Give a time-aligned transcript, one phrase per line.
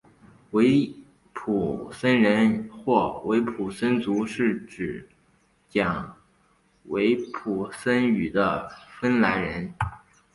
[0.53, 0.91] 维
[1.31, 5.07] 普森人或维普森族是指
[5.69, 6.17] 讲
[6.85, 8.67] 维普森语的
[8.99, 9.71] 芬兰人。